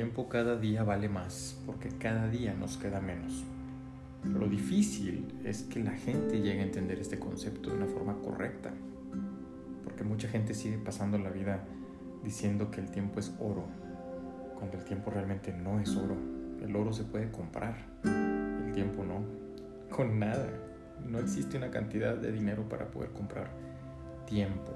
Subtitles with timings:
[0.00, 3.44] tiempo cada día vale más, porque cada día nos queda menos.
[4.24, 8.70] Lo difícil es que la gente llegue a entender este concepto de una forma correcta,
[9.84, 11.66] porque mucha gente sigue pasando la vida
[12.24, 13.66] diciendo que el tiempo es oro,
[14.58, 16.16] cuando el tiempo realmente no es oro.
[16.62, 19.22] El oro se puede comprar, el tiempo no,
[19.94, 20.48] con nada.
[21.06, 23.50] No existe una cantidad de dinero para poder comprar
[24.24, 24.72] tiempo.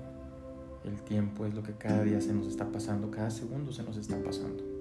[0.84, 3.96] El tiempo es lo que cada día se nos está pasando, cada segundo se nos
[3.96, 4.73] está pasando.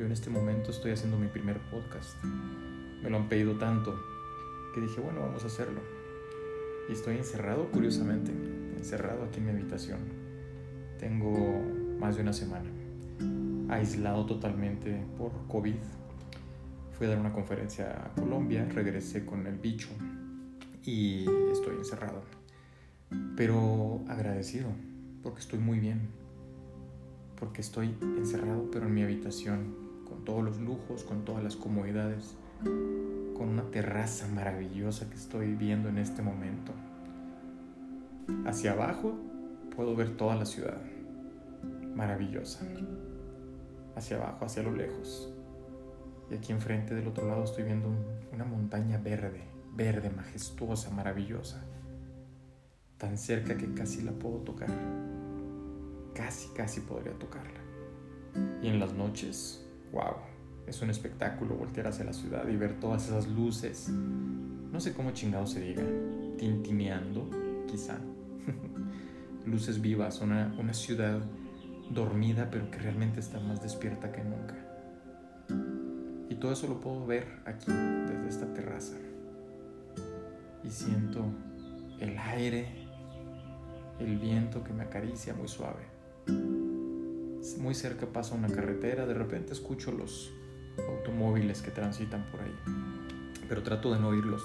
[0.00, 2.16] Yo en este momento estoy haciendo mi primer podcast.
[3.02, 4.00] Me lo han pedido tanto
[4.74, 5.82] que dije, bueno, vamos a hacerlo.
[6.88, 8.32] Y estoy encerrado, curiosamente,
[8.78, 9.98] encerrado aquí en mi habitación.
[10.98, 11.62] Tengo
[11.98, 12.70] más de una semana,
[13.68, 15.76] aislado totalmente por COVID.
[16.92, 19.90] Fui a dar una conferencia a Colombia, regresé con el bicho
[20.82, 22.22] y estoy encerrado
[23.36, 24.70] pero agradecido,
[25.22, 26.08] porque estoy muy bien,
[27.38, 32.36] porque estoy encerrado, pero en mi habitación, con todos los lujos, con todas las comodidades,
[32.62, 36.72] con una terraza maravillosa que estoy viendo en este momento.
[38.44, 39.14] Hacia abajo
[39.74, 40.82] puedo ver toda la ciudad,
[41.94, 42.66] maravillosa.
[43.96, 45.32] Hacia abajo, hacia lo lejos.
[46.30, 47.88] Y aquí enfrente del otro lado estoy viendo
[48.32, 51.64] una montaña verde, verde, majestuosa, maravillosa
[53.00, 54.68] tan cerca que casi la puedo tocar.
[56.14, 57.60] Casi, casi podría tocarla.
[58.62, 60.14] Y en las noches, wow,
[60.66, 63.88] es un espectáculo voltear hacia la ciudad y ver todas esas luces.
[63.88, 65.82] No sé cómo chingado se diga,
[66.38, 67.28] tintineando,
[67.66, 67.98] quizá.
[69.46, 71.20] luces vivas, una, una ciudad
[71.90, 74.54] dormida pero que realmente está más despierta que nunca.
[76.28, 78.96] Y todo eso lo puedo ver aquí, desde esta terraza.
[80.62, 81.24] Y siento
[82.00, 82.80] el aire
[84.00, 85.82] el viento que me acaricia muy suave.
[87.58, 90.30] Muy cerca pasa una carretera, de repente escucho los
[90.88, 92.54] automóviles que transitan por ahí,
[93.48, 94.42] pero trato de no oírlos.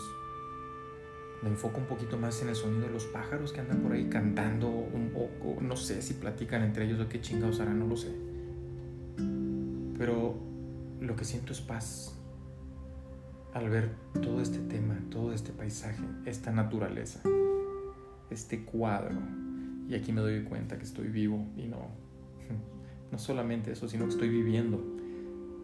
[1.43, 4.07] Me enfoco un poquito más en el sonido de los pájaros que andan por ahí
[4.09, 7.97] cantando un poco, no sé si platican entre ellos o qué chingados harán, no lo
[7.97, 8.15] sé.
[9.97, 10.35] Pero
[11.01, 12.17] lo que siento es paz
[13.53, 13.91] al ver
[14.21, 17.21] todo este tema, todo este paisaje, esta naturaleza,
[18.29, 19.19] este cuadro
[19.87, 22.05] y aquí me doy cuenta que estoy vivo y no,
[23.11, 24.83] no solamente eso, sino que estoy viviendo.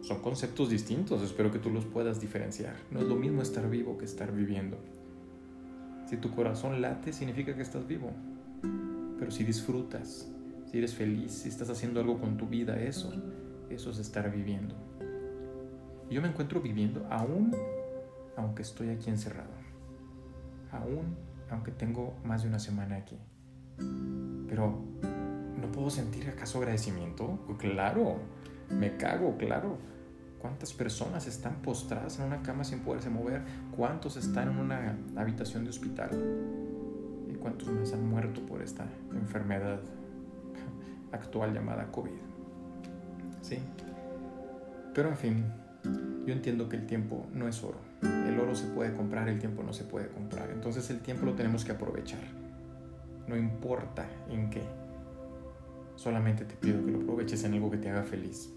[0.02, 2.74] Son conceptos distintos, espero que tú los puedas diferenciar.
[2.90, 4.78] No es lo mismo estar vivo que estar viviendo.
[6.06, 8.10] Si tu corazón late, significa que estás vivo.
[9.18, 10.28] Pero si disfrutas,
[10.70, 13.12] si eres feliz, si estás haciendo algo con tu vida, eso,
[13.70, 14.74] eso es estar viviendo.
[16.10, 17.54] Yo me encuentro viviendo aún
[18.36, 19.52] aunque estoy aquí encerrado.
[20.70, 21.16] Aún
[21.50, 23.18] aunque tengo más de una semana aquí.
[24.48, 25.21] Pero, ¿no
[25.72, 27.38] puedo sentir acaso agradecimiento?
[27.46, 28.18] Pues claro,
[28.70, 29.78] me cago, claro.
[30.38, 33.42] ¿Cuántas personas están postradas en una cama sin poderse mover?
[33.76, 36.10] ¿Cuántos están en una habitación de hospital?
[37.28, 39.80] ¿Y cuántos más han muerto por esta enfermedad
[41.12, 42.10] actual llamada COVID?
[43.40, 43.58] Sí.
[44.94, 45.44] Pero en fin,
[46.26, 47.78] yo entiendo que el tiempo no es oro.
[48.02, 50.50] El oro se puede comprar, el tiempo no se puede comprar.
[50.50, 52.42] Entonces el tiempo lo tenemos que aprovechar
[53.26, 54.62] no importa en qué.
[56.02, 58.52] Solamente te pido que lo aproveches en algo que te haga feliz,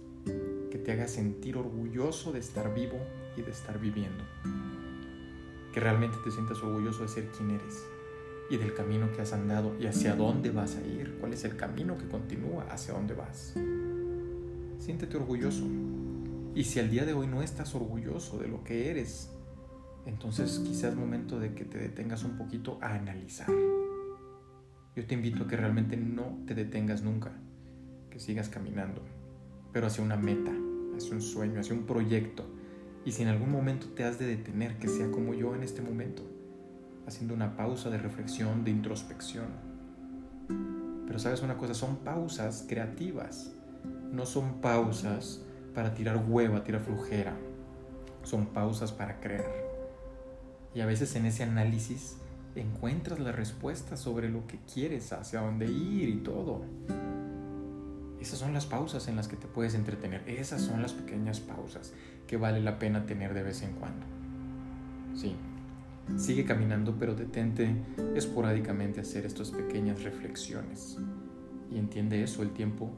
[0.72, 2.98] que te haga sentir orgulloso de estar vivo
[3.38, 4.24] y de estar viviendo.
[5.72, 7.86] Que realmente te sientas orgulloso de ser quien eres
[8.50, 11.56] y del camino que has andado y hacia dónde vas a ir, cuál es el
[11.56, 13.54] camino que continúa, hacia dónde vas.
[14.80, 15.66] Siéntete orgulloso.
[16.56, 19.30] Y si al día de hoy no estás orgulloso de lo que eres,
[20.08, 23.52] entonces quizás es momento de que te detengas un poquito a analizar
[24.96, 27.32] yo te invito a que realmente no te detengas nunca,
[28.10, 29.02] que sigas caminando,
[29.74, 30.54] pero hacia una meta,
[30.96, 32.46] hacia un sueño, hacia un proyecto.
[33.04, 35.82] Y si en algún momento te has de detener, que sea como yo en este
[35.82, 36.24] momento,
[37.06, 39.48] haciendo una pausa de reflexión, de introspección.
[41.06, 43.54] Pero sabes una cosa, son pausas creativas,
[44.12, 45.42] no son pausas
[45.76, 47.36] para tirar hueva, tirar flujera,
[48.24, 49.66] son pausas para creer.
[50.74, 52.18] Y a veces en ese análisis
[52.56, 56.64] encuentras la respuesta sobre lo que quieres, hacia dónde ir y todo.
[58.20, 60.24] Esas son las pausas en las que te puedes entretener.
[60.28, 61.94] Esas son las pequeñas pausas
[62.28, 64.06] que vale la pena tener de vez en cuando.
[65.14, 65.36] Sí,
[66.18, 67.76] sigue caminando, pero detente
[68.16, 70.98] esporádicamente a hacer estas pequeñas reflexiones.
[71.72, 72.92] Y entiende eso, el tiempo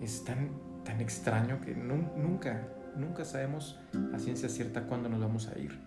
[0.00, 0.50] es tan,
[0.84, 3.78] tan extraño que nunca, nunca sabemos
[4.14, 5.78] a ciencia cierta cuándo nos vamos a ir.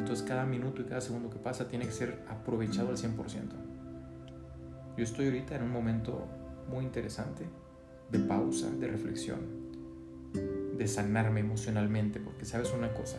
[0.00, 3.16] Entonces cada minuto y cada segundo que pasa tiene que ser aprovechado al 100%.
[4.96, 6.26] Yo estoy ahorita en un momento
[6.70, 7.44] muy interesante
[8.10, 9.60] de pausa, de reflexión.
[10.78, 13.18] de sanarme emocionalmente, porque sabes una cosa,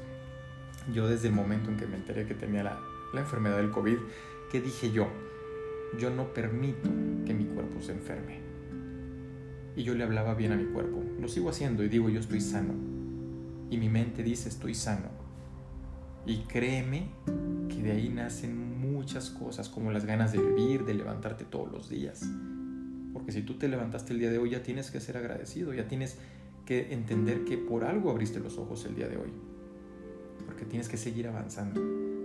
[0.92, 2.80] yo desde el momento en que me enteré que tenía la,
[3.14, 3.98] la enfermedad del COVID,
[4.52, 5.08] ¿qué dije yo?
[6.00, 6.90] Yo no permito
[7.24, 8.40] que mi cuerpo se enferme.
[9.76, 12.42] Y yo le hablaba bien a mi cuerpo, lo sigo haciendo y digo yo estoy
[12.42, 12.74] sano.
[13.70, 15.21] Y mi mente dice estoy sano.
[16.26, 17.10] Y créeme
[17.70, 21.90] que de ahí nacen muchas cosas, como las ganas de vivir, de levantarte todos los
[21.90, 22.24] días.
[23.14, 25.88] Porque si tú te levantaste el día de hoy, ya tienes que ser agradecido, ya
[25.88, 26.18] tienes
[26.66, 29.32] que entender que por algo abriste los ojos el día de hoy.
[30.46, 31.82] Porque tienes que seguir avanzando,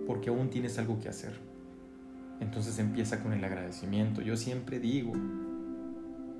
[0.06, 1.32] porque aún tienes algo que hacer.
[2.40, 4.20] Entonces empieza con el agradecimiento.
[4.20, 5.12] Yo siempre digo,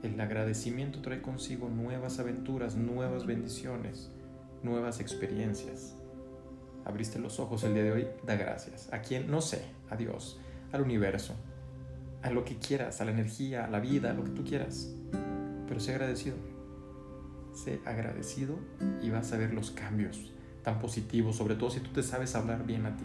[0.02, 4.10] el agradecimiento trae consigo nuevas aventuras, nuevas bendiciones,
[4.62, 5.96] nuevas experiencias.
[6.86, 8.88] Abriste los ojos el día de hoy, da gracias.
[8.92, 9.28] ¿A quién?
[9.28, 9.60] No sé,
[9.90, 10.38] a Dios,
[10.70, 11.34] al universo,
[12.22, 14.94] a lo que quieras, a la energía, a la vida, a lo que tú quieras.
[15.66, 16.36] Pero sé agradecido.
[17.52, 18.56] Sé agradecido
[19.02, 22.64] y vas a ver los cambios tan positivos, sobre todo si tú te sabes hablar
[22.64, 23.04] bien a ti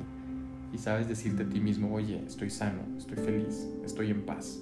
[0.74, 4.62] y sabes decirte a ti mismo, oye, estoy sano, estoy feliz, estoy en paz.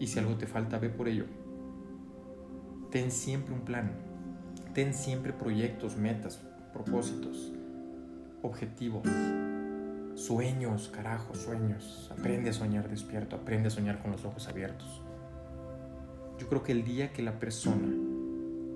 [0.00, 1.26] Y si algo te falta, ve por ello.
[2.90, 3.92] Ten siempre un plan,
[4.74, 6.42] ten siempre proyectos, metas,
[6.72, 7.52] propósitos,
[8.42, 9.06] objetivos,
[10.14, 12.10] sueños, carajo, sueños.
[12.10, 15.02] Aprende a soñar despierto, aprende a soñar con los ojos abiertos.
[16.38, 17.88] Yo creo que el día que la persona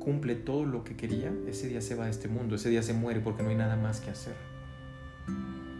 [0.01, 2.93] cumple todo lo que quería, ese día se va de este mundo, ese día se
[2.93, 4.35] muere porque no hay nada más que hacer.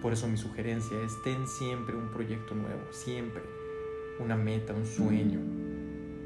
[0.01, 3.43] Por eso mi sugerencia es ten siempre un proyecto nuevo, siempre
[4.21, 5.41] una meta, un sueño,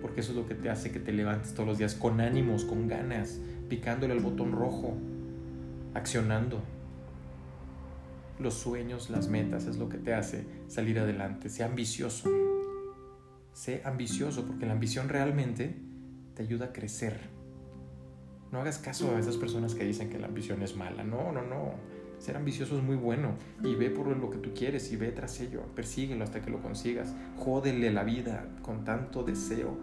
[0.02, 2.64] porque eso es lo que te hace que te levantes todos los días con ánimos,
[2.64, 4.94] con ganas, picándole al botón rojo,
[5.94, 6.62] accionando.
[8.38, 11.48] Los sueños, las metas es lo que te hace salir adelante.
[11.48, 12.30] Sé ambicioso.
[13.52, 15.74] Sé ambicioso porque la ambición realmente
[16.34, 17.18] te ayuda a crecer.
[18.52, 21.02] No hagas caso a esas personas que dicen que la ambición es mala.
[21.02, 21.74] No, no, no.
[22.18, 25.38] Ser ambicioso es muy bueno y ve por lo que tú quieres y ve tras
[25.40, 27.14] ello, persíguelo hasta que lo consigas.
[27.36, 29.76] Jódele la vida con tanto deseo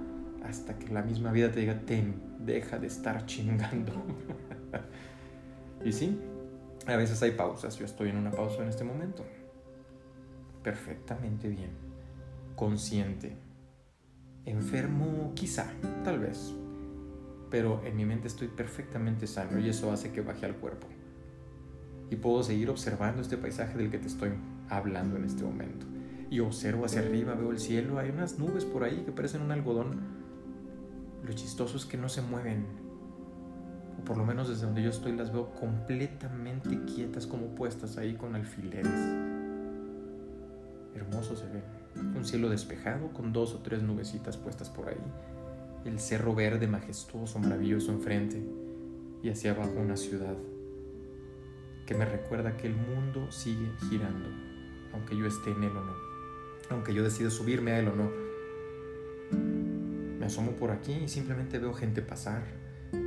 [0.43, 3.93] hasta que la misma vida te diga, ten, deja de estar chingando.
[5.85, 6.19] y sí,
[6.87, 9.23] a veces hay pausas, yo estoy en una pausa en este momento.
[10.63, 11.71] Perfectamente bien,
[12.55, 13.35] consciente.
[14.45, 15.71] Enfermo quizá,
[16.03, 16.53] tal vez,
[17.49, 20.87] pero en mi mente estoy perfectamente sano y eso hace que baje al cuerpo
[22.13, 24.29] y puedo seguir observando este paisaje del que te estoy
[24.69, 25.87] hablando en este momento.
[26.29, 29.51] Y observo hacia arriba, veo el cielo, hay unas nubes por ahí que parecen un
[29.51, 29.99] algodón.
[31.23, 32.65] Lo chistoso es que no se mueven,
[33.99, 38.15] o por lo menos desde donde yo estoy las veo completamente quietas como puestas ahí
[38.15, 38.91] con alfileres.
[40.95, 41.61] Hermoso se ve.
[41.95, 44.97] Un cielo despejado con dos o tres nubecitas puestas por ahí.
[45.85, 48.43] El cerro verde majestuoso, maravilloso enfrente.
[49.21, 50.35] Y hacia abajo una ciudad
[51.85, 54.29] que me recuerda que el mundo sigue girando,
[54.93, 55.93] aunque yo esté en él o no,
[56.69, 58.11] aunque yo decida subirme a él o no.
[60.17, 62.43] Me asomo por aquí y simplemente veo gente pasar,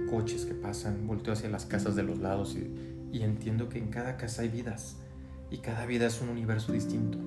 [0.07, 4.19] coches que pasan, volteo hacia las casas de los lados y, entiendo que en cada
[4.19, 4.99] casa hay vidas
[5.51, 7.19] y cada vida es un universo distinto.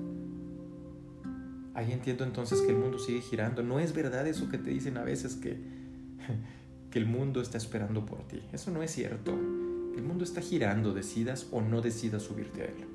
[1.73, 3.63] Ahí entiendo entonces que el mundo sigue girando.
[3.63, 5.57] No es verdad eso que te dicen a veces que,
[6.91, 8.41] que el mundo está esperando por ti.
[8.53, 9.31] Eso no es cierto.
[9.31, 12.85] El mundo está girando, decidas o no decidas subirte a él.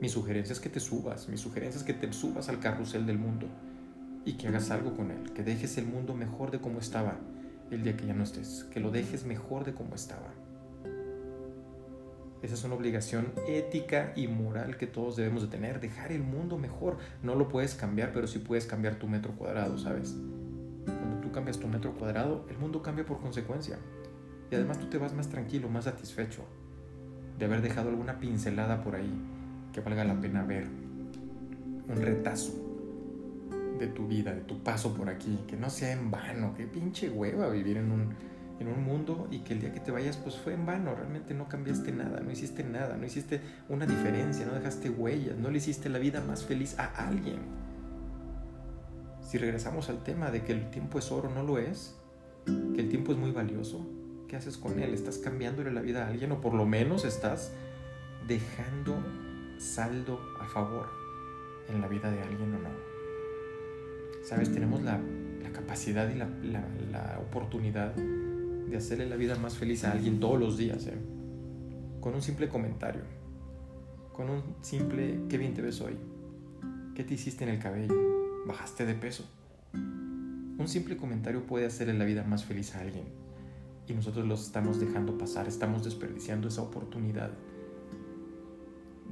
[0.00, 3.18] Mi sugerencia es que te subas, mi sugerencia es que te subas al carrusel del
[3.18, 3.46] mundo
[4.26, 7.18] y que hagas algo con él, que dejes el mundo mejor de como estaba
[7.70, 10.32] el día que ya no estés, que lo dejes mejor de como estaba.
[12.42, 16.58] Esa es una obligación ética y moral que todos debemos de tener, dejar el mundo
[16.58, 16.98] mejor.
[17.22, 20.14] No lo puedes cambiar, pero sí puedes cambiar tu metro cuadrado, ¿sabes?
[20.84, 23.78] Cuando tú cambias tu metro cuadrado, el mundo cambia por consecuencia.
[24.50, 26.44] Y además tú te vas más tranquilo, más satisfecho
[27.38, 29.12] de haber dejado alguna pincelada por ahí
[29.72, 30.66] que valga la pena ver.
[31.88, 32.73] Un retazo
[33.78, 37.10] de tu vida, de tu paso por aquí, que no sea en vano, que pinche
[37.10, 38.14] hueva vivir en un,
[38.60, 41.34] en un mundo y que el día que te vayas pues fue en vano, realmente
[41.34, 45.58] no cambiaste nada, no hiciste nada, no hiciste una diferencia, no dejaste huellas, no le
[45.58, 47.40] hiciste la vida más feliz a alguien.
[49.20, 51.96] Si regresamos al tema de que el tiempo es oro, no lo es,
[52.44, 53.84] que el tiempo es muy valioso,
[54.28, 54.94] ¿Qué haces con él?
[54.94, 57.52] ¿Estás cambiándole la vida a alguien o por lo menos estás
[58.26, 58.96] dejando
[59.58, 60.88] saldo a favor
[61.68, 62.93] en la vida de alguien o no?
[64.24, 65.00] Sabes, tenemos la,
[65.52, 70.86] capacidad y la, oportunidad de hacerle la vida más feliz a alguien todos los días,
[70.86, 70.98] ¿eh?
[72.00, 73.02] con un simple comentario,
[74.12, 75.96] con un simple qué bien te ves hoy,
[76.94, 77.94] qué te hiciste en el cabello,
[78.46, 79.30] bajaste de peso.
[79.74, 83.04] Un simple comentario puede hacerle la vida más feliz a alguien
[83.86, 87.30] y nosotros los estamos dejando pasar, estamos desperdiciando esa oportunidad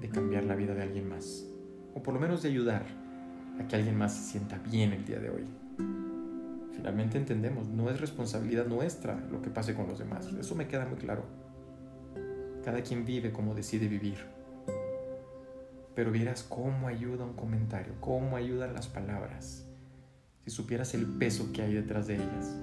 [0.01, 1.47] de cambiar la vida de alguien más,
[1.95, 3.02] o por lo menos de ayudar
[3.69, 5.45] que alguien más se sienta bien el día de hoy.
[6.75, 10.87] Finalmente entendemos, no es responsabilidad nuestra lo que pase con los demás, eso me queda
[10.87, 11.25] muy claro.
[12.65, 14.19] Cada quien vive como decide vivir.
[15.95, 19.67] Pero vieras cómo ayuda un comentario, cómo ayudan las palabras,
[20.45, 22.57] si supieras el peso que hay detrás de ellas.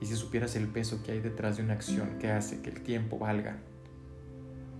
[0.00, 2.82] Y si supieras el peso que hay detrás de una acción que hace que el
[2.82, 3.56] tiempo valga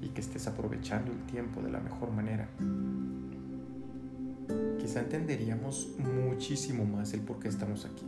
[0.02, 2.48] y que estés aprovechando el tiempo de la mejor manera,
[4.78, 8.06] quizá entenderíamos muchísimo más el por qué estamos aquí.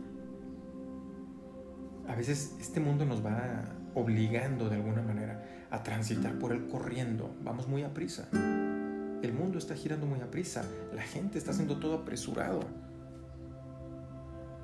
[2.07, 7.35] A veces este mundo nos va obligando de alguna manera a transitar por él corriendo,
[7.43, 8.29] vamos muy a prisa.
[8.31, 10.63] El mundo está girando muy a prisa,
[10.93, 12.61] la gente está haciendo todo apresurado.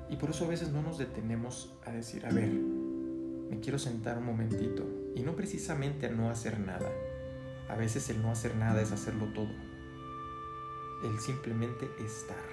[0.08, 4.18] Y por eso a veces no nos detenemos a decir, a ver, me quiero sentar
[4.18, 4.86] un momentito.
[5.14, 6.90] Y no precisamente a no hacer nada.
[7.68, 9.50] A veces el no hacer nada es hacerlo todo.
[11.04, 12.46] El simplemente estar.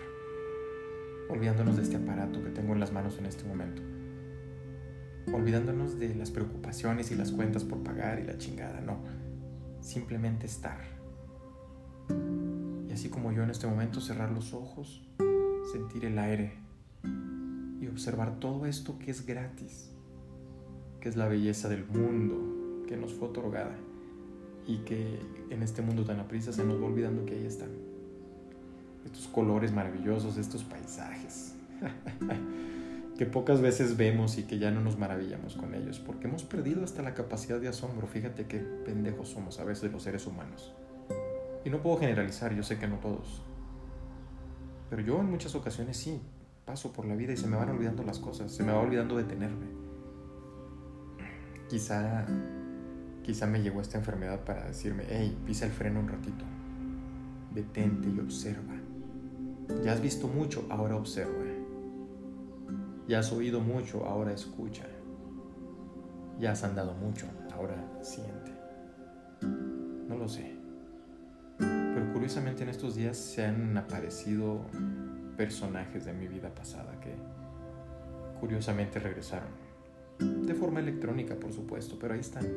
[1.29, 3.81] Olvidándonos de este aparato que tengo en las manos en este momento.
[5.31, 8.81] Olvidándonos de las preocupaciones y las cuentas por pagar y la chingada.
[8.81, 8.98] No.
[9.79, 10.81] Simplemente estar.
[12.89, 15.01] Y así como yo en este momento cerrar los ojos,
[15.72, 16.60] sentir el aire
[17.79, 19.96] y observar todo esto que es gratis,
[21.00, 23.77] que es la belleza del mundo que nos fue otorgada
[24.67, 27.80] y que en este mundo tan aprisa se nos va olvidando que ahí están.
[29.05, 31.55] Estos colores maravillosos, estos paisajes,
[33.17, 36.84] que pocas veces vemos y que ya no nos maravillamos con ellos, porque hemos perdido
[36.84, 38.08] hasta la capacidad de asombro.
[38.08, 40.74] Fíjate qué pendejos somos a veces los seres humanos.
[41.63, 43.43] Y no puedo generalizar, yo sé que no todos.
[44.89, 46.22] Pero yo en muchas ocasiones sí,
[46.65, 49.17] paso por la vida y se me van olvidando las cosas, se me va olvidando
[49.17, 49.67] detenerme.
[51.70, 52.25] Quizá,
[53.24, 56.43] quizá me llegó esta enfermedad para decirme, hey, pisa el freno un ratito,
[57.53, 58.80] detente y observa.
[59.83, 61.41] Ya has visto mucho, ahora observa.
[63.11, 64.85] Ya has oído mucho, ahora escucha.
[66.39, 68.51] Ya has andado mucho, ahora siente.
[70.07, 70.55] No lo sé.
[71.57, 74.61] Pero curiosamente en estos días se han aparecido
[75.35, 77.13] personajes de mi vida pasada que
[78.39, 79.49] curiosamente regresaron.
[80.17, 82.47] De forma electrónica, por supuesto, pero ahí están.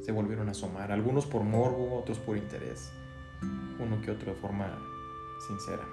[0.00, 2.90] Se volvieron a asomar, algunos por morbo, otros por interés,
[3.78, 4.76] uno que otro de forma
[5.46, 5.84] sincera.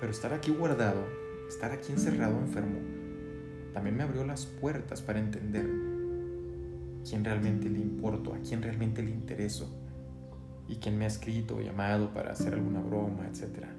[0.00, 1.04] Pero estar aquí guardado,
[1.48, 2.78] estar aquí encerrado enfermo,
[3.72, 5.68] también me abrió las puertas para entender
[7.08, 9.68] quién realmente le importo, a quién realmente le intereso
[10.68, 13.74] y quién me ha escrito o llamado para hacer alguna broma, etcétera.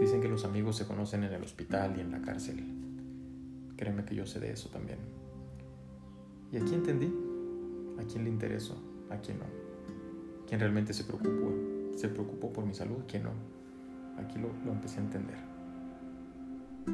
[0.00, 2.64] Dicen que los amigos se conocen en el hospital y en la cárcel.
[3.76, 4.98] Créeme que yo sé de eso también.
[6.52, 7.12] ¿Y aquí entendí?
[7.98, 8.76] ¿A quién le interesó?
[9.10, 9.46] ¿A quién no?
[10.46, 11.52] ¿Quién realmente se preocupó?
[11.96, 13.04] ¿Se preocupó por mi salud?
[13.08, 13.53] ¿Quién no?
[14.18, 15.38] Aquí lo, lo empecé a entender.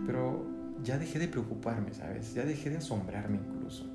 [0.07, 0.47] Pero
[0.83, 2.35] ya dejé de preocuparme, ¿sabes?
[2.35, 3.87] Ya dejé de asombrarme incluso.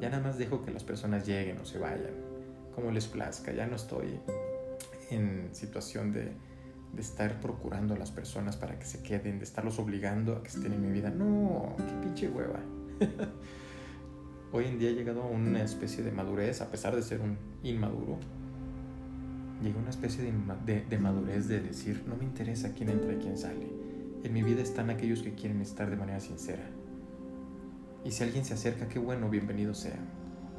[0.00, 2.14] Ya nada más dejo que las personas lleguen o se vayan,
[2.74, 3.52] como les plazca.
[3.52, 4.20] Ya no estoy
[5.10, 6.32] en situación de
[6.96, 10.48] de estar procurando a las personas para que se queden, de estarlos obligando a que
[10.48, 11.10] estén en mi vida.
[11.10, 12.60] No, qué pinche hueva.
[14.52, 17.36] Hoy en día he llegado a una especie de madurez, a pesar de ser un
[17.62, 18.18] inmaduro,
[19.62, 23.38] llega una especie de, de, madurez de decir, no me interesa quién entra y quién
[23.38, 23.68] sale.
[24.22, 26.64] En mi vida están aquellos que quieren estar de manera sincera.
[28.04, 29.98] Y si alguien se acerca, qué bueno, bienvenido sea.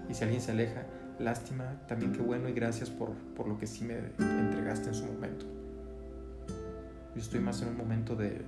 [0.10, 0.86] Y si alguien se aleja,
[1.20, 5.06] lástima, también qué bueno y gracias por, por lo que sí me entregaste en su
[5.06, 5.46] momento.
[7.16, 8.42] Yo estoy más en un momento de,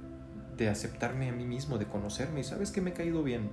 [0.60, 3.50] de aceptarme a mí mismo, de conocerme y sabes que me he caído bien.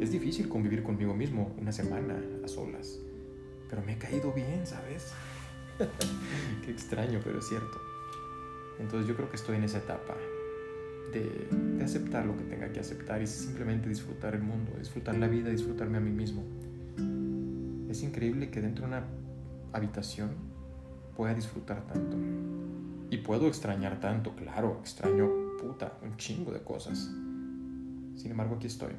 [0.00, 2.98] Es difícil convivir conmigo mismo una semana a solas,
[3.68, 5.12] pero me he caído bien, ¿sabes?
[6.64, 7.80] Qué extraño, pero es cierto.
[8.78, 10.16] Entonces yo creo que estoy en esa etapa
[11.12, 11.48] de,
[11.82, 15.98] aceptar lo que tenga que aceptar y simplemente disfrutar el mundo, disfrutar la vida, disfrutarme
[15.98, 16.44] a mí mismo.
[17.90, 19.04] Es increíble que dentro de una
[19.72, 20.30] habitación
[21.16, 22.16] pueda disfrutar tanto.
[23.10, 25.28] Y puedo extrañar tanto, claro, extraño
[25.60, 27.10] puta, un chingo de cosas.
[28.16, 28.92] Sin embargo, aquí estoy.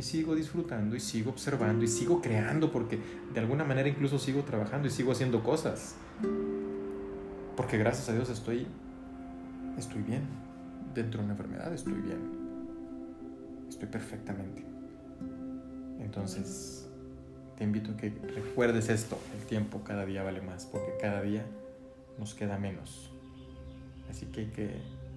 [0.00, 2.98] Y sigo disfrutando y sigo observando y sigo creando porque
[3.34, 5.94] de alguna manera incluso sigo trabajando y sigo haciendo cosas.
[7.54, 8.66] Porque gracias a Dios estoy
[9.76, 10.22] estoy bien.
[10.94, 12.18] Dentro de una enfermedad estoy bien.
[13.68, 14.64] Estoy perfectamente.
[15.98, 16.88] Entonces,
[17.58, 19.18] te invito a que recuerdes esto.
[19.38, 21.44] El tiempo cada día vale más porque cada día
[22.18, 23.12] nos queda menos.
[24.08, 24.70] Así que hay que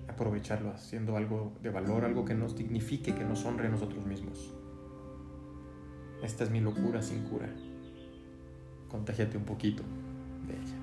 [0.10, 4.54] aprovecharlo haciendo algo de valor, algo que nos dignifique, que nos honre a nosotros mismos.
[6.24, 7.50] Esta es mi locura sin cura.
[8.90, 9.84] Contágiate un poquito
[10.48, 10.83] de ella.